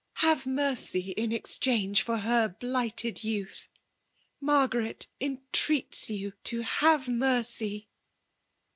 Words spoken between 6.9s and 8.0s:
mercy